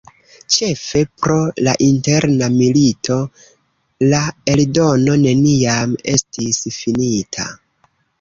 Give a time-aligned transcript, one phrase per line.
[0.53, 1.33] Ĉefe pro
[1.65, 3.17] la Interna milito,
[4.13, 4.21] la
[4.55, 7.47] eldono neniam estis finita.